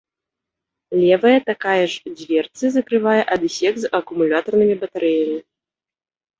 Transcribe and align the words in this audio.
Левая 1.01 1.39
такая 1.49 1.83
ж 1.91 2.15
дзверцы 2.17 2.65
закрывае 2.77 3.21
адсек 3.37 3.75
з 3.85 3.95
акумулятарнымі 4.01 4.75
батарэямі. 4.85 5.39